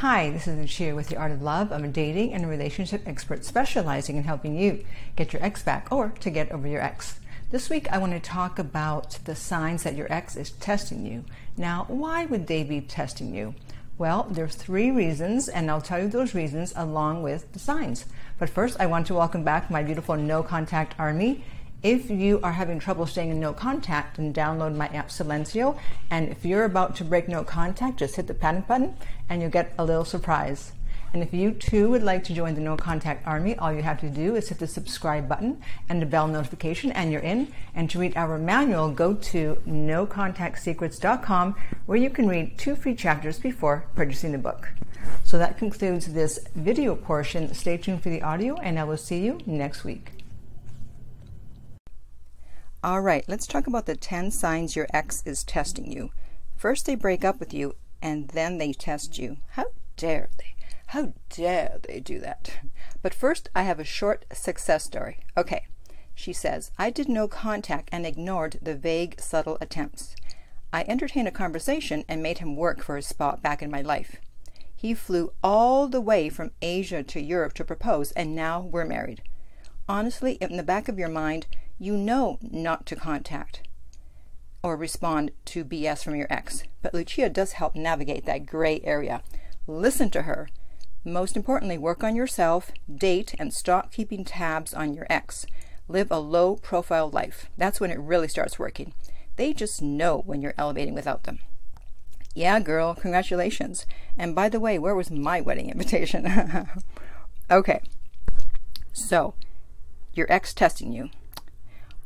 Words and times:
Hi, 0.00 0.30
this 0.30 0.46
is 0.46 0.56
Lucia 0.56 0.94
with 0.94 1.08
The 1.08 1.16
Art 1.16 1.32
of 1.32 1.42
Love. 1.42 1.72
I'm 1.72 1.82
a 1.82 1.88
dating 1.88 2.32
and 2.32 2.48
relationship 2.48 3.02
expert 3.04 3.44
specializing 3.44 4.16
in 4.16 4.22
helping 4.22 4.56
you 4.56 4.84
get 5.16 5.32
your 5.32 5.42
ex 5.42 5.60
back 5.60 5.88
or 5.90 6.10
to 6.20 6.30
get 6.30 6.52
over 6.52 6.68
your 6.68 6.80
ex. 6.80 7.18
This 7.50 7.68
week, 7.68 7.90
I 7.90 7.98
want 7.98 8.12
to 8.12 8.20
talk 8.20 8.60
about 8.60 9.18
the 9.24 9.34
signs 9.34 9.82
that 9.82 9.96
your 9.96 10.06
ex 10.08 10.36
is 10.36 10.52
testing 10.52 11.04
you. 11.04 11.24
Now, 11.56 11.84
why 11.88 12.26
would 12.26 12.46
they 12.46 12.62
be 12.62 12.80
testing 12.80 13.34
you? 13.34 13.56
Well, 13.98 14.28
there's 14.30 14.54
three 14.54 14.92
reasons, 14.92 15.48
and 15.48 15.68
I'll 15.68 15.80
tell 15.80 16.00
you 16.00 16.06
those 16.06 16.32
reasons 16.32 16.72
along 16.76 17.24
with 17.24 17.52
the 17.52 17.58
signs. 17.58 18.04
But 18.38 18.50
first, 18.50 18.76
I 18.78 18.86
want 18.86 19.08
to 19.08 19.14
welcome 19.14 19.42
back 19.42 19.68
my 19.68 19.82
beautiful 19.82 20.16
no 20.16 20.44
contact 20.44 20.94
army. 20.96 21.42
If 21.82 22.10
you 22.10 22.40
are 22.42 22.52
having 22.52 22.80
trouble 22.80 23.06
staying 23.06 23.30
in 23.30 23.38
no 23.38 23.52
contact, 23.52 24.16
then 24.16 24.32
download 24.32 24.74
my 24.74 24.88
app 24.88 25.10
Silenzio. 25.10 25.78
And 26.10 26.28
if 26.28 26.44
you're 26.44 26.64
about 26.64 26.96
to 26.96 27.04
break 27.04 27.28
no 27.28 27.44
contact, 27.44 27.98
just 27.98 28.16
hit 28.16 28.26
the 28.26 28.34
panic 28.34 28.66
button 28.66 28.96
and 29.28 29.40
you'll 29.40 29.50
get 29.50 29.74
a 29.78 29.84
little 29.84 30.04
surprise. 30.04 30.72
And 31.12 31.22
if 31.22 31.32
you 31.32 31.52
too 31.52 31.88
would 31.90 32.02
like 32.02 32.24
to 32.24 32.34
join 32.34 32.54
the 32.54 32.60
No 32.60 32.76
Contact 32.76 33.26
Army, 33.26 33.56
all 33.56 33.72
you 33.72 33.82
have 33.82 34.00
to 34.00 34.10
do 34.10 34.36
is 34.36 34.48
hit 34.48 34.58
the 34.58 34.66
subscribe 34.66 35.26
button 35.26 35.62
and 35.88 36.02
the 36.02 36.06
bell 36.06 36.28
notification, 36.28 36.92
and 36.92 37.10
you're 37.10 37.22
in. 37.22 37.48
And 37.74 37.88
to 37.90 37.98
read 37.98 38.14
our 38.16 38.38
manual, 38.38 38.90
go 38.90 39.14
to 39.14 39.56
nocontactsecrets.com 39.66 41.56
where 41.86 41.98
you 41.98 42.10
can 42.10 42.28
read 42.28 42.58
two 42.58 42.76
free 42.76 42.94
chapters 42.94 43.38
before 43.38 43.86
purchasing 43.94 44.32
the 44.32 44.38
book. 44.38 44.68
So 45.24 45.38
that 45.38 45.56
concludes 45.56 46.12
this 46.12 46.40
video 46.54 46.94
portion. 46.94 47.54
Stay 47.54 47.78
tuned 47.78 48.02
for 48.02 48.10
the 48.10 48.22
audio, 48.22 48.56
and 48.56 48.78
I 48.78 48.84
will 48.84 48.98
see 48.98 49.24
you 49.24 49.40
next 49.46 49.84
week. 49.84 50.17
All 52.84 53.00
right, 53.00 53.24
let's 53.26 53.48
talk 53.48 53.66
about 53.66 53.86
the 53.86 53.96
10 53.96 54.30
signs 54.30 54.76
your 54.76 54.86
ex 54.94 55.24
is 55.26 55.42
testing 55.42 55.90
you. 55.90 56.12
First, 56.54 56.86
they 56.86 56.94
break 56.94 57.24
up 57.24 57.40
with 57.40 57.52
you, 57.52 57.74
and 58.00 58.28
then 58.28 58.58
they 58.58 58.72
test 58.72 59.18
you. 59.18 59.38
How 59.50 59.66
dare 59.96 60.28
they? 60.38 60.54
How 60.86 61.12
dare 61.28 61.78
they 61.82 61.98
do 61.98 62.20
that? 62.20 62.60
But 63.02 63.14
first, 63.14 63.48
I 63.52 63.64
have 63.64 63.80
a 63.80 63.84
short 63.84 64.26
success 64.32 64.84
story. 64.84 65.18
Okay, 65.36 65.66
she 66.14 66.32
says, 66.32 66.70
I 66.78 66.90
did 66.90 67.08
no 67.08 67.26
contact 67.26 67.88
and 67.90 68.06
ignored 68.06 68.60
the 68.62 68.76
vague, 68.76 69.20
subtle 69.20 69.58
attempts. 69.60 70.14
I 70.72 70.84
entertained 70.86 71.26
a 71.26 71.32
conversation 71.32 72.04
and 72.08 72.22
made 72.22 72.38
him 72.38 72.54
work 72.54 72.84
for 72.84 72.94
his 72.94 73.08
spot 73.08 73.42
back 73.42 73.60
in 73.60 73.72
my 73.72 73.82
life. 73.82 74.16
He 74.76 74.94
flew 74.94 75.32
all 75.42 75.88
the 75.88 76.00
way 76.00 76.28
from 76.28 76.52
Asia 76.62 77.02
to 77.02 77.20
Europe 77.20 77.54
to 77.54 77.64
propose, 77.64 78.12
and 78.12 78.36
now 78.36 78.60
we're 78.60 78.84
married. 78.84 79.22
Honestly, 79.88 80.34
in 80.34 80.56
the 80.56 80.62
back 80.62 80.88
of 80.88 80.96
your 80.96 81.08
mind, 81.08 81.48
you 81.78 81.96
know 81.96 82.38
not 82.42 82.86
to 82.86 82.96
contact 82.96 83.62
or 84.62 84.76
respond 84.76 85.30
to 85.46 85.64
BS 85.64 86.02
from 86.02 86.16
your 86.16 86.26
ex. 86.30 86.64
But 86.82 86.94
Lucia 86.94 87.28
does 87.28 87.52
help 87.52 87.74
navigate 87.74 88.26
that 88.26 88.46
gray 88.46 88.80
area. 88.82 89.22
Listen 89.66 90.10
to 90.10 90.22
her. 90.22 90.48
Most 91.04 91.36
importantly, 91.36 91.78
work 91.78 92.02
on 92.02 92.16
yourself, 92.16 92.72
date, 92.92 93.34
and 93.38 93.54
stop 93.54 93.92
keeping 93.92 94.24
tabs 94.24 94.74
on 94.74 94.94
your 94.94 95.06
ex. 95.08 95.46
Live 95.86 96.10
a 96.10 96.18
low 96.18 96.56
profile 96.56 97.08
life. 97.08 97.48
That's 97.56 97.80
when 97.80 97.90
it 97.90 98.00
really 98.00 98.28
starts 98.28 98.58
working. 98.58 98.92
They 99.36 99.52
just 99.52 99.80
know 99.80 100.22
when 100.26 100.42
you're 100.42 100.54
elevating 100.58 100.94
without 100.94 101.22
them. 101.22 101.38
Yeah, 102.34 102.60
girl, 102.60 102.94
congratulations. 102.94 103.86
And 104.16 104.34
by 104.34 104.48
the 104.48 104.60
way, 104.60 104.78
where 104.78 104.94
was 104.94 105.10
my 105.10 105.40
wedding 105.40 105.70
invitation? 105.70 106.66
okay, 107.50 107.80
so 108.92 109.34
your 110.12 110.30
ex 110.30 110.52
testing 110.52 110.92
you. 110.92 111.10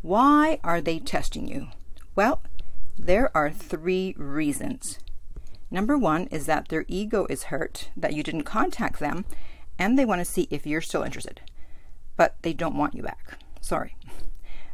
Why 0.02 0.58
are 0.64 0.80
they 0.80 0.98
testing 0.98 1.46
you? 1.46 1.68
Well, 2.16 2.42
there 2.98 3.34
are 3.36 3.50
three 3.50 4.14
reasons. 4.18 4.98
Number 5.70 5.96
one 5.96 6.26
is 6.26 6.46
that 6.46 6.68
their 6.68 6.84
ego 6.88 7.26
is 7.30 7.44
hurt 7.44 7.90
that 7.96 8.12
you 8.12 8.24
didn't 8.24 8.42
contact 8.42 8.98
them 8.98 9.24
and 9.78 9.96
they 9.96 10.04
want 10.04 10.20
to 10.20 10.24
see 10.24 10.48
if 10.50 10.66
you're 10.66 10.80
still 10.80 11.04
interested. 11.04 11.40
But 12.16 12.34
they 12.42 12.52
don't 12.52 12.76
want 12.76 12.94
you 12.94 13.02
back. 13.04 13.38
Sorry. 13.60 13.96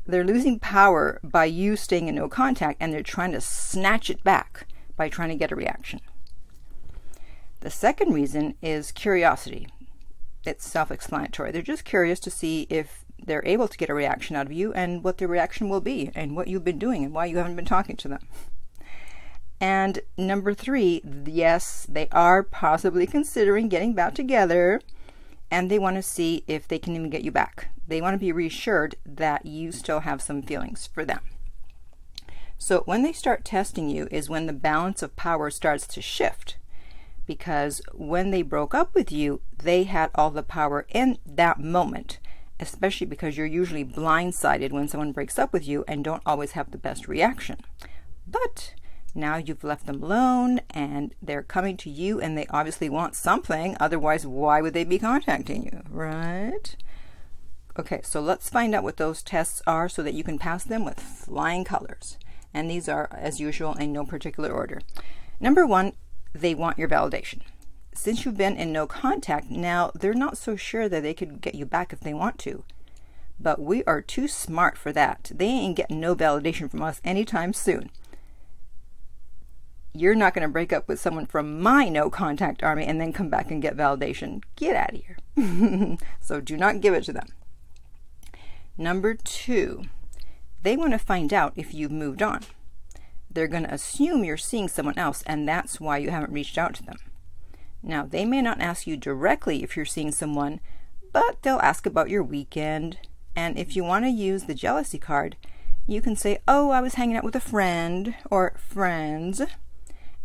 They're 0.06 0.24
losing 0.24 0.58
power 0.58 1.20
by 1.22 1.44
you 1.44 1.76
staying 1.76 2.08
in 2.08 2.14
no 2.14 2.30
contact 2.30 2.78
and 2.80 2.92
they're 2.92 3.02
trying 3.02 3.32
to 3.32 3.40
snatch 3.42 4.08
it 4.08 4.24
back 4.24 4.66
by 4.96 5.10
trying 5.10 5.28
to 5.28 5.36
get 5.36 5.52
a 5.52 5.56
reaction. 5.56 6.00
The 7.60 7.70
second 7.70 8.14
reason 8.14 8.54
is 8.62 8.92
curiosity. 8.92 9.68
It's 10.46 10.66
self 10.66 10.90
explanatory. 10.90 11.52
They're 11.52 11.60
just 11.60 11.84
curious 11.84 12.18
to 12.20 12.30
see 12.30 12.66
if 12.70 13.04
they're 13.28 13.46
able 13.46 13.68
to 13.68 13.78
get 13.78 13.90
a 13.90 13.94
reaction 13.94 14.34
out 14.34 14.46
of 14.46 14.52
you 14.52 14.72
and 14.72 15.04
what 15.04 15.18
the 15.18 15.28
reaction 15.28 15.68
will 15.68 15.80
be 15.80 16.10
and 16.14 16.34
what 16.34 16.48
you've 16.48 16.64
been 16.64 16.78
doing 16.78 17.04
and 17.04 17.14
why 17.14 17.26
you 17.26 17.36
haven't 17.36 17.56
been 17.56 17.64
talking 17.64 17.96
to 17.96 18.08
them. 18.08 18.26
And 19.60 20.00
number 20.16 20.54
three, 20.54 21.02
yes, 21.26 21.86
they 21.88 22.08
are 22.10 22.42
possibly 22.42 23.06
considering 23.06 23.68
getting 23.68 23.92
back 23.92 24.14
together 24.14 24.80
and 25.50 25.70
they 25.70 25.78
want 25.78 25.96
to 25.96 26.02
see 26.02 26.44
if 26.46 26.68
they 26.68 26.78
can 26.78 26.94
even 26.94 27.10
get 27.10 27.22
you 27.22 27.30
back. 27.30 27.68
They 27.86 28.00
want 28.00 28.14
to 28.14 28.18
be 28.18 28.32
reassured 28.32 28.96
that 29.04 29.46
you 29.46 29.72
still 29.72 30.00
have 30.00 30.20
some 30.20 30.42
feelings 30.42 30.86
for 30.86 31.04
them. 31.04 31.20
So 32.58 32.82
when 32.86 33.02
they 33.02 33.12
start 33.12 33.44
testing 33.44 33.88
you 33.88 34.08
is 34.10 34.28
when 34.28 34.46
the 34.46 34.52
balance 34.52 35.02
of 35.02 35.16
power 35.16 35.50
starts 35.50 35.86
to 35.88 36.02
shift. 36.02 36.56
Because 37.26 37.82
when 37.92 38.30
they 38.30 38.42
broke 38.42 38.74
up 38.74 38.94
with 38.94 39.12
you, 39.12 39.40
they 39.56 39.84
had 39.84 40.10
all 40.14 40.30
the 40.30 40.42
power 40.42 40.86
in 40.88 41.18
that 41.26 41.60
moment 41.60 42.18
especially 42.60 43.06
because 43.06 43.36
you're 43.36 43.46
usually 43.46 43.84
blindsided 43.84 44.72
when 44.72 44.88
someone 44.88 45.12
breaks 45.12 45.38
up 45.38 45.52
with 45.52 45.66
you 45.66 45.84
and 45.86 46.04
don't 46.04 46.22
always 46.26 46.52
have 46.52 46.70
the 46.70 46.78
best 46.78 47.08
reaction. 47.08 47.58
But 48.26 48.74
now 49.14 49.36
you've 49.36 49.64
left 49.64 49.86
them 49.86 50.02
alone 50.02 50.60
and 50.70 51.14
they're 51.22 51.42
coming 51.42 51.76
to 51.78 51.90
you 51.90 52.20
and 52.20 52.36
they 52.36 52.46
obviously 52.50 52.88
want 52.88 53.14
something, 53.14 53.76
otherwise, 53.80 54.26
why 54.26 54.60
would 54.60 54.74
they 54.74 54.84
be 54.84 54.98
contacting 54.98 55.64
you, 55.64 55.82
right? 55.88 56.76
Okay, 57.78 58.00
so 58.02 58.20
let's 58.20 58.50
find 58.50 58.74
out 58.74 58.82
what 58.82 58.96
those 58.96 59.22
tests 59.22 59.62
are 59.66 59.88
so 59.88 60.02
that 60.02 60.14
you 60.14 60.24
can 60.24 60.38
pass 60.38 60.64
them 60.64 60.84
with 60.84 60.98
flying 60.98 61.64
colors. 61.64 62.18
And 62.52 62.68
these 62.68 62.88
are, 62.88 63.08
as 63.12 63.40
usual, 63.40 63.74
in 63.74 63.92
no 63.92 64.04
particular 64.04 64.50
order. 64.50 64.80
Number 65.38 65.64
one, 65.64 65.92
they 66.32 66.54
want 66.54 66.78
your 66.78 66.88
validation 66.88 67.42
since 67.98 68.24
you've 68.24 68.36
been 68.36 68.56
in 68.56 68.72
no 68.72 68.86
contact, 68.86 69.50
now 69.50 69.90
they're 69.92 70.14
not 70.14 70.38
so 70.38 70.54
sure 70.54 70.88
that 70.88 71.02
they 71.02 71.14
could 71.14 71.40
get 71.40 71.56
you 71.56 71.66
back 71.66 71.92
if 71.92 71.98
they 71.98 72.14
want 72.14 72.38
to. 72.38 72.62
But 73.40 73.60
we 73.60 73.82
are 73.84 74.00
too 74.00 74.28
smart 74.28 74.78
for 74.78 74.92
that. 74.92 75.32
They 75.34 75.46
ain't 75.46 75.76
getting 75.76 75.98
no 75.98 76.14
validation 76.14 76.70
from 76.70 76.82
us 76.82 77.00
anytime 77.02 77.52
soon. 77.52 77.90
You're 79.92 80.14
not 80.14 80.32
going 80.32 80.46
to 80.46 80.52
break 80.52 80.72
up 80.72 80.86
with 80.86 81.00
someone 81.00 81.26
from 81.26 81.60
my 81.60 81.88
no 81.88 82.08
contact 82.08 82.62
army 82.62 82.84
and 82.84 83.00
then 83.00 83.12
come 83.12 83.30
back 83.30 83.50
and 83.50 83.60
get 83.60 83.76
validation. 83.76 84.44
Get 84.54 84.76
out 84.76 84.94
of 84.94 85.02
here. 85.02 85.98
so 86.20 86.40
do 86.40 86.56
not 86.56 86.80
give 86.80 86.94
it 86.94 87.02
to 87.04 87.12
them. 87.12 87.26
Number 88.76 89.14
two, 89.14 89.82
they 90.62 90.76
want 90.76 90.92
to 90.92 90.98
find 90.98 91.34
out 91.34 91.52
if 91.56 91.74
you've 91.74 91.90
moved 91.90 92.22
on. 92.22 92.42
They're 93.28 93.48
going 93.48 93.64
to 93.64 93.74
assume 93.74 94.24
you're 94.24 94.36
seeing 94.36 94.68
someone 94.68 94.98
else, 94.98 95.22
and 95.26 95.48
that's 95.48 95.80
why 95.80 95.98
you 95.98 96.10
haven't 96.10 96.32
reached 96.32 96.58
out 96.58 96.74
to 96.74 96.84
them. 96.84 96.98
Now, 97.82 98.04
they 98.04 98.24
may 98.24 98.42
not 98.42 98.60
ask 98.60 98.86
you 98.86 98.96
directly 98.96 99.62
if 99.62 99.76
you're 99.76 99.84
seeing 99.84 100.12
someone, 100.12 100.60
but 101.12 101.42
they'll 101.42 101.60
ask 101.60 101.86
about 101.86 102.10
your 102.10 102.22
weekend. 102.22 102.98
And 103.36 103.58
if 103.58 103.76
you 103.76 103.84
want 103.84 104.04
to 104.04 104.10
use 104.10 104.44
the 104.44 104.54
jealousy 104.54 104.98
card, 104.98 105.36
you 105.86 106.02
can 106.02 106.16
say, 106.16 106.38
Oh, 106.46 106.70
I 106.70 106.80
was 106.80 106.94
hanging 106.94 107.16
out 107.16 107.24
with 107.24 107.36
a 107.36 107.40
friend 107.40 108.14
or 108.30 108.54
friends. 108.58 109.40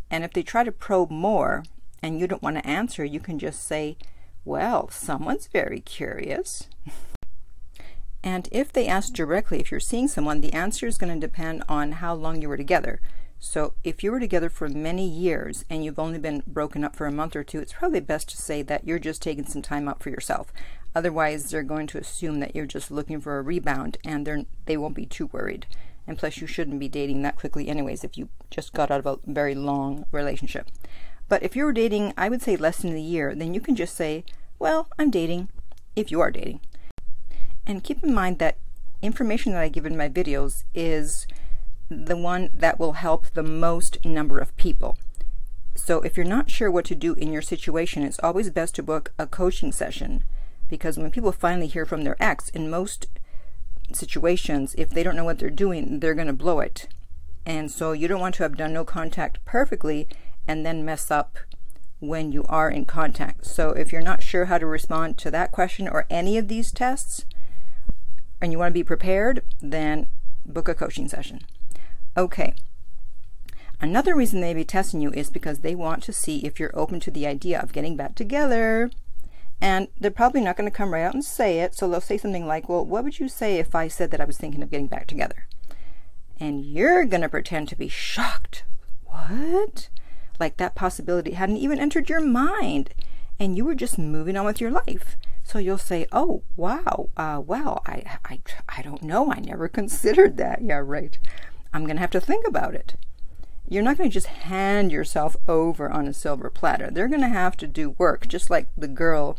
And 0.09 0.23
if 0.23 0.33
they 0.33 0.43
try 0.43 0.63
to 0.63 0.71
probe 0.71 1.09
more 1.09 1.63
and 2.01 2.19
you 2.19 2.27
don't 2.27 2.43
want 2.43 2.57
to 2.57 2.67
answer, 2.67 3.05
you 3.05 3.19
can 3.19 3.39
just 3.39 3.63
say, 3.65 3.97
Well, 4.43 4.89
someone's 4.89 5.47
very 5.47 5.79
curious. 5.79 6.67
and 8.23 8.49
if 8.51 8.73
they 8.73 8.87
ask 8.87 9.13
directly 9.13 9.59
if 9.59 9.71
you're 9.71 9.79
seeing 9.79 10.07
someone, 10.07 10.41
the 10.41 10.53
answer 10.53 10.85
is 10.85 10.97
going 10.97 11.13
to 11.13 11.27
depend 11.27 11.63
on 11.69 11.93
how 11.93 12.13
long 12.13 12.41
you 12.41 12.49
were 12.49 12.57
together. 12.57 12.99
So 13.45 13.73
if 13.83 14.03
you 14.03 14.11
were 14.13 14.21
together 14.21 14.49
for 14.49 14.69
many 14.69 15.05
years 15.05 15.65
and 15.69 15.83
you've 15.83 15.99
only 15.99 16.17
been 16.17 16.43
broken 16.47 16.85
up 16.85 16.95
for 16.95 17.07
a 17.07 17.11
month 17.11 17.35
or 17.35 17.43
two, 17.43 17.59
it's 17.59 17.73
probably 17.73 17.99
best 17.99 18.29
to 18.29 18.37
say 18.37 18.61
that 18.61 18.87
you're 18.87 18.99
just 18.99 19.21
taking 19.21 19.45
some 19.45 19.61
time 19.61 19.89
out 19.89 20.01
for 20.01 20.09
yourself. 20.09 20.53
Otherwise, 20.95 21.51
they're 21.51 21.61
going 21.61 21.85
to 21.87 21.97
assume 21.97 22.39
that 22.39 22.55
you're 22.55 22.65
just 22.65 22.89
looking 22.89 23.19
for 23.19 23.37
a 23.37 23.41
rebound 23.41 23.97
and 24.05 24.25
they're, 24.25 24.45
they 24.65 24.77
won't 24.77 24.95
be 24.95 25.05
too 25.05 25.25
worried. 25.27 25.65
And 26.07 26.17
plus, 26.17 26.37
you 26.37 26.47
shouldn't 26.47 26.79
be 26.79 26.87
dating 26.87 27.21
that 27.23 27.35
quickly, 27.35 27.67
anyways, 27.67 28.05
if 28.05 28.17
you 28.17 28.29
just 28.49 28.71
got 28.71 28.89
out 28.89 29.05
of 29.05 29.05
a 29.05 29.19
very 29.29 29.55
long 29.55 30.05
relationship. 30.13 30.69
But 31.27 31.43
if 31.43 31.53
you're 31.53 31.73
dating, 31.73 32.13
I 32.17 32.29
would 32.29 32.41
say 32.41 32.55
less 32.55 32.77
than 32.77 32.95
a 32.95 32.99
year, 32.99 33.35
then 33.35 33.53
you 33.53 33.59
can 33.59 33.75
just 33.75 33.95
say, 33.95 34.23
Well, 34.57 34.87
I'm 34.97 35.11
dating, 35.11 35.49
if 35.97 36.11
you 36.11 36.21
are 36.21 36.31
dating. 36.31 36.61
And 37.67 37.83
keep 37.83 38.01
in 38.03 38.13
mind 38.13 38.39
that 38.39 38.57
information 39.01 39.51
that 39.51 39.61
I 39.61 39.67
give 39.67 39.85
in 39.85 39.97
my 39.97 40.07
videos 40.07 40.63
is 40.73 41.27
the 41.89 42.17
one 42.17 42.49
that 42.53 42.79
will 42.79 42.93
help 42.93 43.27
the 43.27 43.43
most 43.43 44.03
number 44.05 44.39
of 44.39 44.55
people. 44.57 44.97
So 45.75 46.01
if 46.01 46.17
you're 46.17 46.25
not 46.25 46.51
sure 46.51 46.69
what 46.69 46.85
to 46.85 46.95
do 46.95 47.13
in 47.13 47.33
your 47.33 47.41
situation, 47.41 48.03
it's 48.03 48.19
always 48.19 48.49
best 48.49 48.75
to 48.75 48.83
book 48.83 49.11
a 49.17 49.25
coaching 49.25 49.71
session 49.71 50.23
because 50.69 50.97
when 50.97 51.11
people 51.11 51.31
finally 51.31 51.67
hear 51.67 51.85
from 51.85 52.03
their 52.03 52.15
ex, 52.19 52.49
in 52.49 52.69
most 52.69 53.07
situations, 53.91 54.75
if 54.77 54.89
they 54.89 55.03
don't 55.03 55.15
know 55.15 55.25
what 55.25 55.39
they're 55.39 55.49
doing, 55.49 55.99
they're 55.99 56.15
going 56.15 56.27
to 56.27 56.33
blow 56.33 56.59
it. 56.59 56.87
And 57.45 57.69
so 57.69 57.91
you 57.91 58.07
don't 58.07 58.21
want 58.21 58.35
to 58.35 58.43
have 58.43 58.57
done 58.57 58.73
no 58.73 58.85
contact 58.85 59.43
perfectly 59.45 60.07
and 60.47 60.65
then 60.65 60.85
mess 60.85 61.11
up 61.11 61.37
when 61.99 62.31
you 62.31 62.43
are 62.49 62.69
in 62.69 62.85
contact. 62.85 63.45
So 63.45 63.69
if 63.71 63.91
you're 63.91 64.01
not 64.01 64.23
sure 64.23 64.45
how 64.45 64.57
to 64.57 64.65
respond 64.65 65.17
to 65.19 65.31
that 65.31 65.51
question 65.51 65.87
or 65.87 66.05
any 66.09 66.37
of 66.37 66.47
these 66.47 66.71
tests, 66.71 67.25
and 68.41 68.51
you 68.51 68.57
want 68.57 68.71
to 68.71 68.79
be 68.79 68.83
prepared, 68.83 69.41
then 69.61 70.07
book 70.45 70.67
a 70.67 70.75
coaching 70.75 71.07
session. 71.07 71.41
Okay. 72.15 72.53
Another 73.81 74.15
reason 74.15 74.39
they 74.39 74.53
be 74.53 74.63
testing 74.63 75.01
you 75.01 75.11
is 75.11 75.29
because 75.29 75.59
they 75.59 75.75
want 75.75 76.03
to 76.03 76.13
see 76.13 76.45
if 76.45 76.59
you're 76.59 76.77
open 76.77 76.99
to 77.01 77.11
the 77.11 77.27
idea 77.27 77.59
of 77.59 77.73
getting 77.73 77.97
back 77.97 78.15
together. 78.15 78.91
And 79.59 79.87
they're 79.99 80.11
probably 80.11 80.41
not 80.41 80.57
going 80.57 80.69
to 80.69 80.75
come 80.75 80.93
right 80.93 81.03
out 81.03 81.13
and 81.13 81.23
say 81.23 81.59
it. 81.59 81.75
So 81.75 81.89
they'll 81.89 82.01
say 82.01 82.17
something 82.17 82.45
like, 82.45 82.69
Well, 82.69 82.85
what 82.85 83.03
would 83.03 83.19
you 83.19 83.27
say 83.27 83.57
if 83.57 83.75
I 83.75 83.87
said 83.87 84.11
that 84.11 84.21
I 84.21 84.25
was 84.25 84.37
thinking 84.37 84.61
of 84.61 84.71
getting 84.71 84.87
back 84.87 85.07
together? 85.07 85.47
And 86.39 86.65
you're 86.65 87.05
going 87.05 87.21
to 87.21 87.29
pretend 87.29 87.69
to 87.69 87.75
be 87.75 87.87
shocked. 87.87 88.63
What? 89.05 89.89
Like 90.39 90.57
that 90.57 90.75
possibility 90.75 91.31
hadn't 91.31 91.57
even 91.57 91.79
entered 91.79 92.09
your 92.09 92.21
mind. 92.21 92.93
And 93.39 93.57
you 93.57 93.65
were 93.65 93.75
just 93.75 93.97
moving 93.97 94.37
on 94.37 94.45
with 94.45 94.61
your 94.61 94.71
life. 94.71 95.17
So 95.43 95.59
you'll 95.59 95.77
say, 95.77 96.05
"Oh, 96.11 96.43
wow, 96.55 97.09
uh, 97.17 97.41
well, 97.45 97.81
I, 97.85 98.17
I, 98.25 98.39
I 98.69 98.81
don't 98.81 99.03
know. 99.03 99.31
I 99.31 99.39
never 99.39 99.67
considered 99.79 100.37
that." 100.37 100.61
Yeah, 100.61 100.77
right. 100.77 101.17
I'm 101.73 101.85
going 101.85 101.95
to 101.95 102.01
have 102.01 102.11
to 102.11 102.21
think 102.21 102.47
about 102.47 102.75
it. 102.75 102.95
You're 103.67 103.83
not 103.83 103.97
going 103.97 104.09
to 104.09 104.13
just 104.13 104.27
hand 104.27 104.91
yourself 104.91 105.35
over 105.47 105.89
on 105.89 106.07
a 106.07 106.13
silver 106.13 106.49
platter. 106.49 106.89
They're 106.91 107.07
going 107.07 107.21
to 107.21 107.27
have 107.27 107.57
to 107.57 107.67
do 107.67 107.91
work, 107.91 108.27
just 108.27 108.49
like 108.49 108.67
the 108.77 108.87
girl 108.87 109.37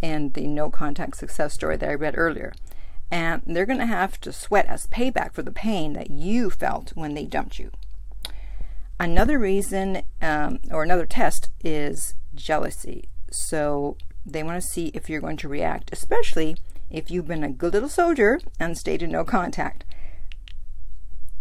in 0.00 0.30
the 0.30 0.46
no 0.46 0.70
contact 0.70 1.16
success 1.16 1.54
story 1.54 1.76
that 1.76 1.88
I 1.88 1.94
read 1.94 2.14
earlier. 2.16 2.52
And 3.10 3.42
they're 3.46 3.66
going 3.66 3.78
to 3.78 3.86
have 3.86 4.20
to 4.20 4.32
sweat 4.32 4.66
as 4.66 4.86
payback 4.86 5.32
for 5.32 5.42
the 5.42 5.50
pain 5.50 5.94
that 5.94 6.10
you 6.10 6.50
felt 6.50 6.90
when 6.94 7.14
they 7.14 7.24
dumped 7.24 7.58
you. 7.58 7.70
Another 9.00 9.38
reason, 9.38 10.02
um, 10.20 10.60
or 10.70 10.82
another 10.82 11.06
test, 11.06 11.50
is 11.64 12.14
jealousy. 12.34 13.08
So 13.30 13.96
they 14.24 14.42
want 14.42 14.62
to 14.62 14.66
see 14.66 14.92
if 14.94 15.10
you're 15.10 15.20
going 15.20 15.36
to 15.38 15.48
react, 15.48 15.90
especially 15.92 16.56
if 16.90 17.10
you've 17.10 17.26
been 17.26 17.42
a 17.42 17.50
good 17.50 17.72
little 17.72 17.88
soldier 17.88 18.40
and 18.60 18.78
stayed 18.78 19.02
in 19.02 19.10
no 19.10 19.24
contact. 19.24 19.84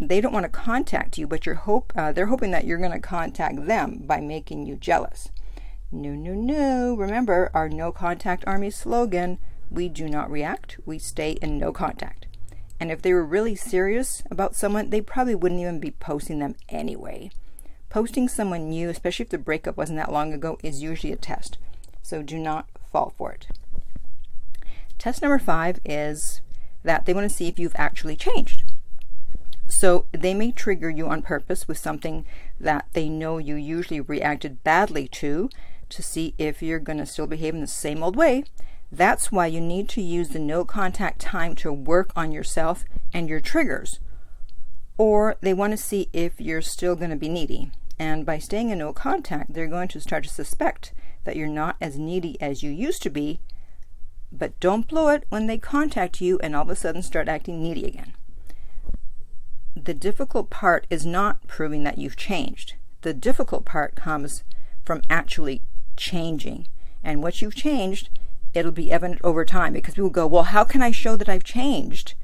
They 0.01 0.19
don't 0.19 0.33
want 0.33 0.45
to 0.45 0.49
contact 0.49 1.19
you, 1.19 1.27
but 1.27 1.45
you're 1.45 1.53
hope 1.53 1.93
uh, 1.95 2.11
they're 2.11 2.25
hoping 2.25 2.49
that 2.51 2.65
you're 2.65 2.79
going 2.79 2.91
to 2.91 2.99
contact 2.99 3.67
them 3.67 4.01
by 4.05 4.19
making 4.19 4.65
you 4.65 4.75
jealous. 4.75 5.29
No, 5.91 6.09
no, 6.09 6.33
no. 6.33 6.95
Remember 6.95 7.51
our 7.53 7.69
no 7.69 7.91
contact 7.91 8.43
army 8.47 8.71
slogan 8.71 9.37
we 9.69 9.87
do 9.87 10.09
not 10.09 10.31
react, 10.31 10.77
we 10.85 10.97
stay 10.97 11.33
in 11.33 11.57
no 11.57 11.71
contact. 11.71 12.25
And 12.79 12.91
if 12.91 13.03
they 13.03 13.13
were 13.13 13.23
really 13.23 13.55
serious 13.55 14.23
about 14.31 14.55
someone, 14.55 14.89
they 14.89 15.01
probably 15.01 15.35
wouldn't 15.35 15.61
even 15.61 15.79
be 15.79 15.91
posting 15.91 16.39
them 16.39 16.55
anyway. 16.67 17.29
Posting 17.89 18.27
someone 18.27 18.69
new, 18.69 18.89
especially 18.89 19.23
if 19.23 19.29
the 19.29 19.37
breakup 19.37 19.77
wasn't 19.77 19.97
that 19.97 20.11
long 20.11 20.33
ago, 20.33 20.57
is 20.63 20.81
usually 20.81 21.13
a 21.13 21.17
test. 21.17 21.59
So 22.01 22.23
do 22.23 22.39
not 22.39 22.67
fall 22.91 23.13
for 23.17 23.31
it. 23.31 23.47
Test 24.97 25.21
number 25.21 25.39
five 25.39 25.79
is 25.85 26.41
that 26.83 27.05
they 27.05 27.13
want 27.13 27.29
to 27.29 27.35
see 27.35 27.47
if 27.47 27.59
you've 27.59 27.75
actually 27.75 28.15
changed. 28.15 28.63
So 29.71 30.05
they 30.11 30.33
may 30.33 30.51
trigger 30.51 30.89
you 30.89 31.07
on 31.07 31.21
purpose 31.21 31.65
with 31.65 31.77
something 31.77 32.25
that 32.59 32.87
they 32.91 33.07
know 33.07 33.37
you 33.37 33.55
usually 33.55 34.01
reacted 34.01 34.63
badly 34.65 35.07
to 35.07 35.49
to 35.89 36.03
see 36.03 36.35
if 36.37 36.61
you're 36.61 36.77
going 36.77 36.97
to 36.97 37.05
still 37.05 37.25
behave 37.25 37.55
in 37.55 37.61
the 37.61 37.67
same 37.67 38.03
old 38.03 38.17
way. 38.17 38.43
That's 38.91 39.31
why 39.31 39.47
you 39.47 39.61
need 39.61 39.87
to 39.89 40.01
use 40.01 40.29
the 40.29 40.39
no 40.39 40.65
contact 40.65 41.21
time 41.21 41.55
to 41.55 41.71
work 41.71 42.11
on 42.17 42.33
yourself 42.33 42.83
and 43.13 43.29
your 43.29 43.39
triggers. 43.39 43.99
Or 44.97 45.37
they 45.39 45.53
want 45.53 45.71
to 45.71 45.77
see 45.77 46.09
if 46.11 46.39
you're 46.39 46.61
still 46.61 46.97
going 46.97 47.09
to 47.09 47.15
be 47.15 47.29
needy. 47.29 47.71
And 47.97 48.25
by 48.25 48.39
staying 48.39 48.71
in 48.71 48.79
no 48.79 48.91
contact, 48.91 49.53
they're 49.53 49.67
going 49.67 49.87
to 49.89 50.01
start 50.01 50.25
to 50.25 50.29
suspect 50.29 50.93
that 51.23 51.37
you're 51.37 51.47
not 51.47 51.77
as 51.79 51.97
needy 51.97 52.39
as 52.41 52.61
you 52.61 52.71
used 52.71 53.01
to 53.03 53.09
be, 53.09 53.39
but 54.33 54.59
don't 54.59 54.87
blow 54.87 55.07
it 55.07 55.25
when 55.29 55.47
they 55.47 55.57
contact 55.57 56.19
you 56.19 56.39
and 56.39 56.55
all 56.55 56.63
of 56.63 56.69
a 56.69 56.75
sudden 56.75 57.01
start 57.01 57.29
acting 57.29 57.63
needy 57.63 57.85
again. 57.85 58.13
The 59.75 59.93
difficult 59.93 60.49
part 60.49 60.85
is 60.89 61.05
not 61.05 61.47
proving 61.47 61.83
that 61.83 61.97
you've 61.97 62.17
changed. 62.17 62.73
The 63.01 63.13
difficult 63.13 63.65
part 63.65 63.95
comes 63.95 64.43
from 64.83 65.01
actually 65.09 65.61
changing. 65.95 66.67
And 67.03 67.23
what 67.23 67.41
you've 67.41 67.55
changed, 67.55 68.09
it'll 68.53 68.71
be 68.71 68.91
evident 68.91 69.21
over 69.23 69.45
time 69.45 69.73
because 69.73 69.95
people 69.95 70.09
go, 70.09 70.27
Well, 70.27 70.43
how 70.43 70.63
can 70.63 70.81
I 70.81 70.91
show 70.91 71.15
that 71.15 71.29
I've 71.29 71.43
changed? 71.43 72.15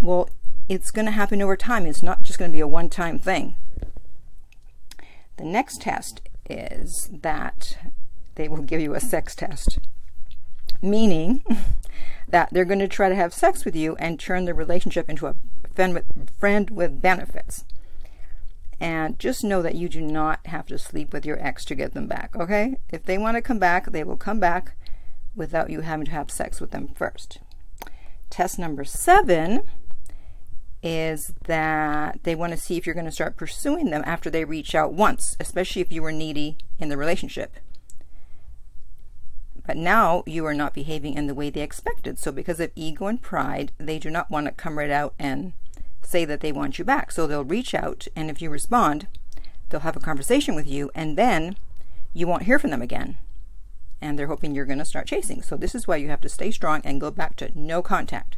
Well, 0.00 0.28
it's 0.68 0.90
going 0.90 1.06
to 1.06 1.12
happen 1.12 1.42
over 1.42 1.56
time. 1.56 1.86
It's 1.86 2.02
not 2.02 2.22
just 2.22 2.38
going 2.38 2.50
to 2.50 2.56
be 2.56 2.60
a 2.60 2.66
one 2.68 2.88
time 2.88 3.18
thing. 3.18 3.56
The 5.36 5.44
next 5.44 5.82
test 5.82 6.20
is 6.48 7.08
that 7.12 7.78
they 8.34 8.48
will 8.48 8.62
give 8.62 8.80
you 8.80 8.94
a 8.94 9.00
sex 9.00 9.34
test, 9.34 9.78
meaning 10.80 11.42
that 12.28 12.50
they're 12.52 12.64
going 12.64 12.78
to 12.78 12.88
try 12.88 13.08
to 13.08 13.14
have 13.14 13.34
sex 13.34 13.64
with 13.64 13.74
you 13.74 13.96
and 13.96 14.20
turn 14.20 14.44
the 14.44 14.54
relationship 14.54 15.08
into 15.08 15.26
a 15.26 15.34
friend 15.74 15.94
with, 15.94 16.30
friend 16.38 16.70
with 16.70 17.00
benefits. 17.00 17.64
And 18.80 19.18
just 19.18 19.44
know 19.44 19.62
that 19.62 19.76
you 19.76 19.88
do 19.88 20.00
not 20.00 20.44
have 20.46 20.66
to 20.66 20.78
sleep 20.78 21.12
with 21.12 21.24
your 21.24 21.40
ex 21.44 21.64
to 21.66 21.74
get 21.74 21.94
them 21.94 22.08
back, 22.08 22.34
okay? 22.34 22.76
If 22.90 23.04
they 23.04 23.16
want 23.16 23.36
to 23.36 23.42
come 23.42 23.60
back, 23.60 23.92
they 23.92 24.02
will 24.02 24.16
come 24.16 24.40
back 24.40 24.76
without 25.36 25.70
you 25.70 25.82
having 25.82 26.06
to 26.06 26.12
have 26.12 26.30
sex 26.30 26.60
with 26.60 26.72
them 26.72 26.88
first. 26.88 27.38
Test 28.28 28.58
number 28.58 28.84
seven 28.84 29.62
is 30.82 31.32
that 31.44 32.18
they 32.24 32.34
want 32.34 32.52
to 32.52 32.58
see 32.58 32.76
if 32.76 32.86
you're 32.86 32.94
going 32.94 33.06
to 33.06 33.12
start 33.12 33.36
pursuing 33.36 33.90
them 33.90 34.02
after 34.04 34.28
they 34.28 34.44
reach 34.44 34.74
out 34.74 34.92
once, 34.92 35.36
especially 35.38 35.80
if 35.80 35.92
you 35.92 36.02
were 36.02 36.12
needy 36.12 36.56
in 36.78 36.88
the 36.88 36.96
relationship. 36.96 37.58
But 39.64 39.76
now 39.76 40.24
you 40.26 40.44
are 40.46 40.54
not 40.54 40.74
behaving 40.74 41.14
in 41.14 41.28
the 41.28 41.34
way 41.34 41.50
they 41.50 41.60
expected. 41.60 42.18
So, 42.18 42.32
because 42.32 42.58
of 42.58 42.72
ego 42.74 43.06
and 43.06 43.22
pride, 43.22 43.70
they 43.78 44.00
do 44.00 44.10
not 44.10 44.28
want 44.28 44.46
to 44.46 44.52
come 44.52 44.76
right 44.76 44.90
out 44.90 45.14
and 45.20 45.52
say 46.02 46.24
that 46.24 46.40
they 46.40 46.52
want 46.52 46.78
you 46.78 46.84
back. 46.84 47.10
So, 47.10 47.26
they'll 47.26 47.44
reach 47.44 47.74
out, 47.74 48.06
and 48.14 48.30
if 48.30 48.42
you 48.42 48.50
respond, 48.50 49.06
they'll 49.68 49.80
have 49.80 49.96
a 49.96 50.00
conversation 50.00 50.54
with 50.54 50.68
you, 50.68 50.90
and 50.94 51.16
then 51.16 51.56
you 52.12 52.26
won't 52.26 52.44
hear 52.44 52.58
from 52.58 52.70
them 52.70 52.82
again. 52.82 53.18
And 54.00 54.18
they're 54.18 54.26
hoping 54.26 54.54
you're 54.54 54.64
going 54.64 54.78
to 54.78 54.84
start 54.84 55.06
chasing. 55.06 55.42
So, 55.42 55.56
this 55.56 55.74
is 55.74 55.86
why 55.86 55.96
you 55.96 56.08
have 56.08 56.20
to 56.22 56.28
stay 56.28 56.50
strong 56.50 56.80
and 56.84 57.00
go 57.00 57.10
back 57.10 57.36
to 57.36 57.50
no 57.58 57.82
contact. 57.82 58.36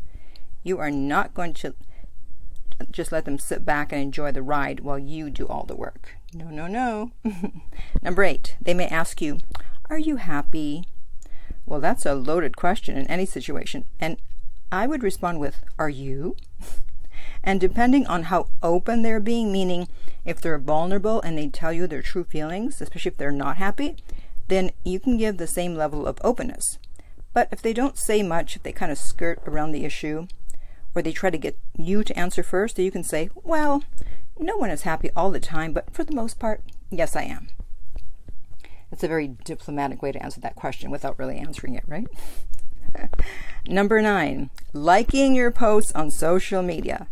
You 0.63 0.79
are 0.79 0.91
not 0.91 1.35
going 1.35 1.55
to 1.55 1.75
just 2.91 3.13
let 3.13 3.25
them 3.25 3.39
sit 3.39 3.65
back 3.65 3.93
and 3.93 4.01
enjoy 4.01 4.33
the 4.33 4.43
ride 4.43 4.81
while 4.81 4.99
you 4.99 5.31
do 5.31 5.47
all 5.47 5.65
the 5.65 5.77
work. 5.77 6.17
No, 6.33 6.47
no, 6.47 6.67
no. 6.67 7.13
Number 8.03 8.25
eight, 8.25 8.57
they 8.61 8.75
may 8.75 8.87
ask 8.89 9.21
you, 9.21 9.39
Are 9.89 9.99
you 9.99 10.17
happy? 10.17 10.85
Well, 11.67 11.81
that's 11.81 12.05
a 12.05 12.15
loaded 12.15 12.57
question 12.57 12.97
in 12.97 13.07
any 13.07 13.27
situation. 13.27 13.85
And 14.01 14.17
I 14.73 14.87
would 14.87 15.03
respond 15.03 15.41
with, 15.41 15.63
Are 15.79 15.91
you? 15.91 16.37
and 17.45 17.61
depending 17.61 18.07
on 18.07 18.25
how 18.25 18.49
open 18.63 19.03
they're 19.03 19.21
being, 19.21 19.53
meaning 19.53 19.87
if 20.25 20.41
they're 20.41 20.59
vulnerable 20.59 21.21
and 21.21 21.37
they 21.37 21.49
tell 21.49 21.73
you 21.73 21.87
their 21.87 22.03
true 22.03 22.25
feelings, 22.25 22.81
especially 22.81 23.11
if 23.11 23.19
they're 23.19 23.31
not 23.31 23.59
happy, 23.59 23.97
then 24.49 24.71
you 24.83 24.99
can 24.99 25.19
give 25.19 25.37
the 25.37 25.47
same 25.47 25.75
level 25.75 26.07
of 26.07 26.19
openness. 26.25 26.79
But 27.35 27.49
if 27.53 27.61
they 27.61 27.75
don't 27.75 27.99
say 27.99 28.23
much, 28.23 28.57
if 28.57 28.63
they 28.63 28.73
kind 28.73 28.91
of 28.91 28.97
skirt 28.97 29.41
around 29.47 29.73
the 29.73 29.85
issue, 29.85 30.27
or 30.95 31.03
they 31.03 31.13
try 31.13 31.29
to 31.29 31.39
get 31.39 31.59
you 31.77 32.03
to 32.03 32.19
answer 32.19 32.43
first, 32.43 32.79
you 32.79 32.91
can 32.91 33.05
say, 33.05 33.29
Well, 33.35 33.85
no 34.39 34.57
one 34.57 34.71
is 34.71 34.83
happy 34.83 35.11
all 35.15 35.31
the 35.31 35.41
time, 35.41 35.73
but 35.75 35.93
for 35.93 36.03
the 36.03 36.15
most 36.15 36.39
part, 36.39 36.63
yes, 36.91 37.15
I 37.15 37.25
am. 37.25 37.49
It's 38.91 39.03
a 39.03 39.09
very 39.09 39.29
diplomatic 39.45 40.01
way 40.01 40.13
to 40.13 40.23
answer 40.23 40.41
that 40.41 40.55
question 40.55 40.91
without 40.91 41.19
really 41.19 41.37
answering 41.37 41.75
it, 41.75 41.85
right? 41.87 42.07
Number 43.67 44.01
nine, 44.01 44.51
liking 44.73 45.35
your 45.35 45.51
posts 45.51 45.93
on 45.93 46.11
social 46.11 46.63
media. 46.63 47.09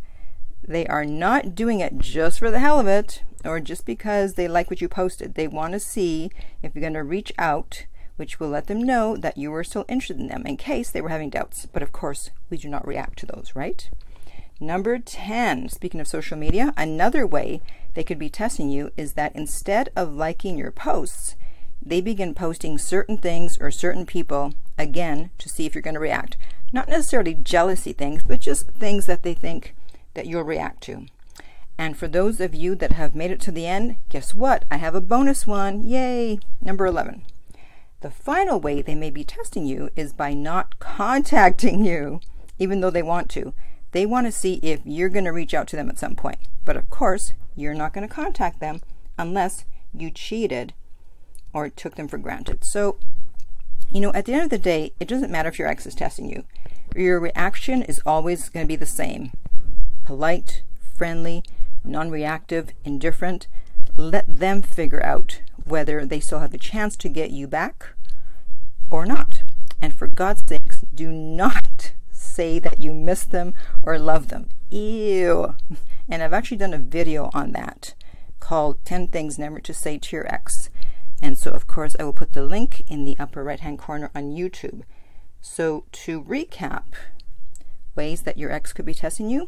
They 0.67 0.87
are 0.87 1.05
not 1.05 1.55
doing 1.55 1.81
it 1.81 1.99
just 1.99 2.39
for 2.39 2.51
the 2.51 2.61
hell 2.61 2.79
of 2.79 2.87
it 2.87 3.23
or 3.45 3.59
just 3.61 3.85
because 3.85 4.35
they 4.35 4.47
like 4.47 4.71
what 4.71 4.81
you 4.81 4.89
posted. 4.89 5.35
They 5.35 5.49
want 5.49 5.73
to 5.73 5.81
see 5.81 6.31
if 6.63 6.75
you're 6.75 6.81
going 6.81 6.95
to 6.95 7.03
reach 7.03 7.33
out, 7.37 7.87
which 8.17 8.39
will 8.39 8.49
let 8.49 8.69
them 8.69 8.83
know 8.83 9.17
that 9.17 9.37
you 9.37 9.53
are 9.55 9.65
still 9.65 9.85
interested 9.89 10.21
in 10.21 10.29
them 10.29 10.47
in 10.47 10.57
case 10.57 10.91
they 10.91 11.01
were 11.01 11.09
having 11.09 11.31
doubts. 11.31 11.67
But 11.67 11.83
of 11.83 11.93
course, 11.93 12.31
we 12.49 12.57
do 12.57 12.69
not 12.69 12.87
react 12.87 13.19
to 13.21 13.27
those, 13.27 13.53
right? 13.55 13.91
Number 14.61 14.99
10, 14.99 15.69
speaking 15.71 16.01
of 16.01 16.07
social 16.07 16.39
media, 16.39 16.73
another 16.77 17.27
way 17.27 17.61
they 17.95 18.05
could 18.05 18.19
be 18.19 18.31
testing 18.31 18.69
you 18.69 18.93
is 18.97 19.15
that 19.15 19.35
instead 19.35 19.91
of 19.97 20.15
liking 20.15 20.57
your 20.57 20.71
posts, 20.71 21.35
they 21.85 22.01
begin 22.01 22.33
posting 22.33 22.79
certain 22.79 23.19
things 23.19 23.59
or 23.61 23.73
certain 23.73 24.07
people 24.07 24.55
again 24.79 25.31
to 25.39 25.49
see 25.49 25.67
if 25.67 25.75
you're 25.75 25.83
going 25.83 25.95
to 25.95 26.01
react. 26.01 26.37
Not 26.73 26.89
necessarily 26.89 27.35
jealousy 27.35 27.93
things, 27.93 28.23
but 28.23 28.41
just 28.41 28.69
things 28.69 29.07
that 29.07 29.25
they 29.25 29.35
think 29.35 29.75
that 30.15 30.27
you'll 30.27 30.43
react 30.43 30.83
to. 30.85 31.07
And 31.79 31.97
for 31.97 32.07
those 32.07 32.41
of 32.41 32.55
you 32.55 32.75
that 32.77 32.93
have 32.93 33.15
made 33.15 33.31
it 33.31 33.41
to 33.43 33.53
the 33.53 33.67
end, 33.67 33.97
guess 34.09 34.35
what? 34.35 34.65
I 34.71 34.77
have 34.77 34.95
a 34.95 35.01
bonus 35.01 35.47
one. 35.47 35.83
Yay! 35.83 36.39
Number 36.61 36.87
11. 36.87 37.25
The 38.01 38.11
final 38.11 38.61
way 38.61 38.83
they 38.83 38.95
may 38.95 39.11
be 39.11 39.25
testing 39.25 39.67
you 39.67 39.91
is 39.97 40.13
by 40.13 40.35
not 40.35 40.79
contacting 40.81 41.85
you, 41.85 42.21
even 42.59 42.81
though 42.81 42.91
they 42.91 43.03
want 43.03 43.31
to. 43.31 43.55
They 43.93 44.07
want 44.07 44.27
to 44.27 44.33
see 44.33 44.55
if 44.63 44.81
you're 44.85 45.09
going 45.09 45.25
to 45.25 45.33
reach 45.33 45.55
out 45.55 45.67
to 45.69 45.77
them 45.77 45.89
at 45.89 45.99
some 45.99 46.17
point. 46.17 46.39
But 46.65 46.77
of 46.77 46.91
course, 46.91 47.33
you're 47.55 47.75
not 47.75 47.93
going 47.93 48.07
to 48.07 48.15
contact 48.15 48.61
them 48.61 48.81
unless 49.19 49.65
you 49.93 50.11
cheated 50.11 50.73
or 51.53 51.69
took 51.69 51.97
them 51.97 52.09
for 52.09 52.19
granted. 52.19 52.65
So, 52.65 52.99
you 53.91 54.01
know, 54.01 54.13
at 54.15 54.25
the 54.25 54.33
end 54.33 54.45
of 54.45 54.51
the 54.51 54.59
day, 54.59 54.93
it 54.99 55.09
doesn't 55.09 55.31
matter 55.31 55.49
if 55.49 55.59
your 55.59 55.69
ex 55.69 55.87
is 55.87 55.95
testing 55.95 56.31
you. 56.31 56.45
Your 56.97 57.21
reaction 57.21 57.83
is 57.83 58.01
always 58.07 58.49
going 58.49 58.65
to 58.65 58.69
be 58.69 58.77
the 58.77 58.87
same 58.87 59.33
polite, 60.05 60.63
friendly, 60.97 61.43
non 61.85 62.11
reactive, 62.11 62.71
indifferent. 62.85 63.49
Let 63.97 64.25
them 64.27 64.63
figure 64.63 65.05
out 65.05 65.43
whether 65.65 66.05
they 66.05 66.21
still 66.21 66.41
have 66.41 66.55
a 66.55 66.59
chance 66.59 66.97
to 66.97 67.09
get 67.09 67.31
you 67.31 67.47
back 67.47 67.95
or 68.91 69.07
not. 69.07 69.43
And 69.81 69.95
for 69.95 70.07
God's 70.07 70.43
sakes, 70.47 70.85
do 70.95 71.11
not 71.11 71.93
say 72.13 72.59
that 72.59 72.81
you 72.81 72.95
miss 72.95 73.25
them 73.25 73.55
or 73.83 73.99
love 73.99 74.29
them. 74.29 74.49
Ew. 74.71 75.55
And 76.09 76.23
I've 76.23 76.33
actually 76.33 76.57
done 76.57 76.75
a 76.75 76.79
video 76.79 77.31
on 77.35 77.53
that 77.53 77.95
called 78.41 78.85
10 78.85 79.09
Things 79.09 79.39
Never 79.39 79.61
to 79.61 79.75
Say 79.75 79.99
to 79.99 80.17
Your 80.17 80.33
Ex. 80.33 80.69
And 81.21 81.39
so, 81.39 81.53
of 81.53 81.67
course, 81.67 81.95
I 81.99 82.05
will 82.05 82.13
put 82.13 82.33
the 82.33 82.43
link 82.43 82.83
in 82.89 83.05
the 83.05 83.17
upper 83.19 83.45
right 83.45 83.61
hand 83.61 83.79
corner 83.79 84.11
on 84.15 84.33
YouTube. 84.33 84.83
So, 85.41 85.85
to 85.93 86.23
recap, 86.23 86.85
ways 87.95 88.23
that 88.23 88.39
your 88.39 88.51
ex 88.51 88.73
could 88.73 88.85
be 88.85 88.95
testing 88.95 89.31
you, 89.31 89.47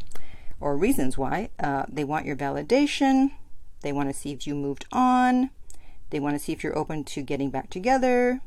or 0.61 0.76
reasons 0.76 1.18
why, 1.18 1.50
uh, 1.58 1.84
they 1.88 2.04
want 2.04 2.26
your 2.26 2.37
validation, 2.37 3.30
they 3.82 3.92
want 3.92 4.08
to 4.08 4.14
see 4.14 4.32
if 4.32 4.46
you 4.46 4.54
moved 4.54 4.87
on, 4.92 5.50
they 6.11 6.20
want 6.20 6.34
to 6.34 6.38
see 6.38 6.52
if 6.52 6.62
you're 6.62 6.78
open 6.78 7.04
to 7.04 7.23
getting 7.23 7.50
back 7.50 7.70
together, 7.70 8.40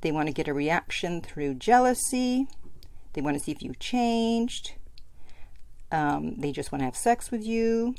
they 0.00 0.12
want 0.12 0.28
to 0.28 0.34
get 0.34 0.48
a 0.48 0.54
reaction 0.54 1.20
through 1.20 1.54
jealousy, 1.54 2.46
they 3.12 3.20
want 3.20 3.36
to 3.36 3.42
see 3.42 3.52
if 3.52 3.62
you've 3.62 3.78
changed, 3.78 4.72
um, 5.92 6.34
they 6.36 6.52
just 6.52 6.72
want 6.72 6.80
to 6.80 6.86
have 6.86 6.96
sex 6.96 7.30
with 7.30 7.44
you, 7.44 7.94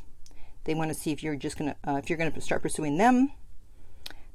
they 0.63 0.73
want 0.73 0.89
to 0.89 0.95
see 0.95 1.11
if 1.11 1.23
you're 1.23 1.35
just 1.35 1.57
gonna 1.57 1.75
uh, 1.87 1.95
if 1.95 2.09
you're 2.09 2.17
gonna 2.17 2.39
start 2.41 2.61
pursuing 2.61 2.97
them. 2.97 3.31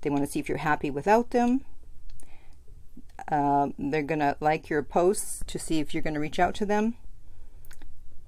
They 0.01 0.11
want 0.11 0.25
to 0.25 0.31
see 0.31 0.39
if 0.39 0.49
you're 0.49 0.59
happy 0.59 0.91
without 0.91 1.31
them. 1.31 1.65
Uh, 3.31 3.69
they're 3.79 4.03
to 4.21 4.37
like 4.41 4.69
your 4.69 4.83
posts 4.83 5.43
to 5.47 5.59
see 5.59 5.81
if 5.81 5.95
you're 5.95 6.03
to 6.15 6.21
reach 6.21 6.39
out 6.39 6.55
to 6.57 6.67
them. 6.67 6.95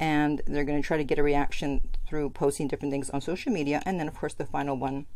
And 0.01 0.43
they're 0.47 0.65
going 0.65 0.81
to 0.81 0.87
try 0.87 0.97
to 0.97 1.05
get 1.05 1.19
a 1.19 1.23
reaction 1.23 1.81
through 2.07 2.31
posting 2.31 2.69
different 2.69 2.93
things 2.93 3.11
on 3.11 3.21
social 3.21 3.53
media. 3.53 3.83
And 3.85 3.99
then, 3.99 4.09
of 4.09 4.15
course, 4.15 4.35
the 4.35 4.47
final 4.47 4.77
one, 4.77 5.07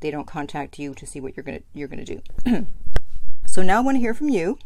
they 0.00 0.10
don't 0.10 0.26
contact 0.26 0.78
you 0.78 0.94
to 0.94 1.06
see 1.06 1.20
what 1.20 1.36
you're 1.36 1.44
going 1.44 1.58
to 1.58 1.64
you're 1.72 1.88
going 1.88 2.04
to 2.04 2.22
do. 2.44 2.66
so 3.46 3.62
now 3.62 3.78
I 3.78 3.80
want 3.80 3.96
to 3.96 4.00
hear 4.00 4.14
from 4.14 4.28
you. 4.28 4.58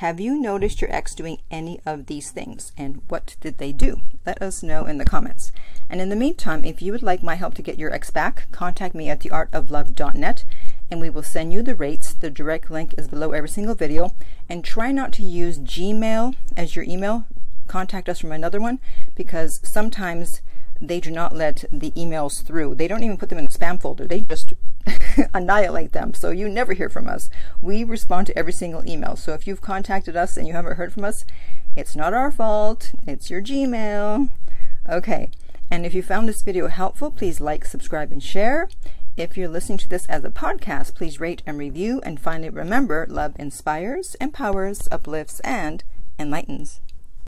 Have 0.00 0.18
you 0.18 0.40
noticed 0.40 0.80
your 0.80 0.90
ex 0.90 1.14
doing 1.14 1.40
any 1.50 1.78
of 1.84 2.06
these 2.06 2.30
things? 2.30 2.72
And 2.74 3.02
what 3.08 3.36
did 3.40 3.58
they 3.58 3.70
do? 3.70 4.00
Let 4.24 4.40
us 4.40 4.62
know 4.62 4.86
in 4.86 4.96
the 4.96 5.04
comments. 5.04 5.52
And 5.90 6.00
in 6.00 6.08
the 6.08 6.16
meantime, 6.16 6.64
if 6.64 6.80
you 6.80 6.92
would 6.92 7.02
like 7.02 7.22
my 7.22 7.34
help 7.34 7.52
to 7.56 7.62
get 7.62 7.78
your 7.78 7.92
ex 7.92 8.10
back, 8.10 8.50
contact 8.50 8.94
me 8.94 9.10
at 9.10 9.20
theartoflove.net 9.20 10.44
and 10.90 11.00
we 11.02 11.10
will 11.10 11.22
send 11.22 11.52
you 11.52 11.62
the 11.62 11.74
rates. 11.74 12.14
The 12.14 12.30
direct 12.30 12.70
link 12.70 12.94
is 12.96 13.08
below 13.08 13.32
every 13.32 13.50
single 13.50 13.74
video. 13.74 14.14
And 14.48 14.64
try 14.64 14.90
not 14.90 15.12
to 15.14 15.22
use 15.22 15.58
Gmail 15.58 16.34
as 16.56 16.74
your 16.74 16.86
email. 16.86 17.26
Contact 17.70 18.08
us 18.08 18.18
from 18.18 18.32
another 18.32 18.60
one 18.60 18.80
because 19.14 19.60
sometimes 19.62 20.42
they 20.80 20.98
do 20.98 21.08
not 21.08 21.36
let 21.36 21.64
the 21.70 21.92
emails 21.92 22.42
through. 22.42 22.74
They 22.74 22.88
don't 22.88 23.04
even 23.04 23.16
put 23.16 23.28
them 23.28 23.38
in 23.38 23.44
the 23.44 23.52
spam 23.52 23.80
folder. 23.80 24.08
They 24.08 24.22
just 24.22 24.54
annihilate 25.34 25.92
them. 25.92 26.12
So 26.12 26.30
you 26.30 26.48
never 26.48 26.72
hear 26.72 26.88
from 26.88 27.06
us. 27.06 27.30
We 27.62 27.84
respond 27.84 28.26
to 28.26 28.36
every 28.36 28.52
single 28.52 28.84
email. 28.88 29.14
So 29.14 29.34
if 29.34 29.46
you've 29.46 29.60
contacted 29.60 30.16
us 30.16 30.36
and 30.36 30.48
you 30.48 30.52
haven't 30.52 30.78
heard 30.78 30.92
from 30.92 31.04
us, 31.04 31.24
it's 31.76 31.94
not 31.94 32.12
our 32.12 32.32
fault. 32.32 32.90
It's 33.06 33.30
your 33.30 33.40
Gmail. 33.40 34.30
Okay. 34.88 35.30
And 35.70 35.86
if 35.86 35.94
you 35.94 36.02
found 36.02 36.28
this 36.28 36.42
video 36.42 36.66
helpful, 36.66 37.12
please 37.12 37.40
like, 37.40 37.64
subscribe, 37.64 38.10
and 38.10 38.20
share. 38.20 38.68
If 39.16 39.36
you're 39.36 39.48
listening 39.48 39.78
to 39.78 39.88
this 39.88 40.06
as 40.06 40.24
a 40.24 40.30
podcast, 40.30 40.96
please 40.96 41.20
rate 41.20 41.44
and 41.46 41.56
review. 41.56 42.00
And 42.02 42.18
finally, 42.18 42.50
remember 42.50 43.06
love 43.08 43.36
inspires, 43.38 44.16
empowers, 44.20 44.88
uplifts, 44.90 45.38
and 45.44 45.84
enlightens. 46.18 46.80